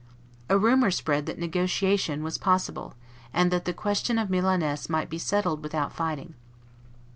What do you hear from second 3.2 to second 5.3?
and that the question of Milaness might be